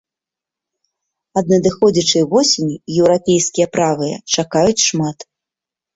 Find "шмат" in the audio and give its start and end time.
4.89-5.17